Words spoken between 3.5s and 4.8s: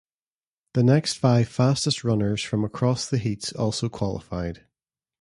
also qualified.